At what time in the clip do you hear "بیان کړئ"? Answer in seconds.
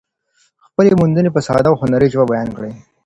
2.31-2.73